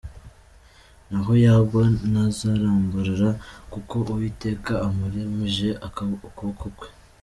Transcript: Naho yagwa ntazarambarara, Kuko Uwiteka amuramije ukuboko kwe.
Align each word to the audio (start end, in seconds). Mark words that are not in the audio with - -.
Naho 1.09 1.31
yagwa 1.45 1.83
ntazarambarara, 2.09 3.29
Kuko 3.73 3.95
Uwiteka 4.11 4.71
amuramije 4.87 5.69
ukuboko 5.87 6.65
kwe. 6.77 6.89